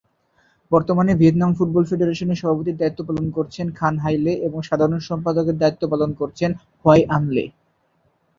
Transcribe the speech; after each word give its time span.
বর্তমানে 0.71 1.11
Vietnam 1.15 1.51
football 1.53 1.83
ফেডারেশনের 1.85 2.39
সভাপতির 2.41 2.79
দায়িত্ব 2.79 2.99
পালন 3.07 3.27
করছেন 3.31 3.67
খান 3.75 3.95
হাই 3.97 4.15
লে 4.17 4.33
এবং 4.47 4.59
সাধারণ 4.61 4.99
সম্পাদকের 4.99 5.55
দায়িত্ব 5.57 5.83
পালন 5.89 6.09
করছেন 6.13 6.49
হোয়াই 6.81 7.01
আন 7.15 7.23
লে। 7.29 7.45